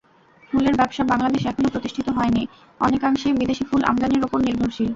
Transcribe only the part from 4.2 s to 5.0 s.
ওপর নির্ভরশীল।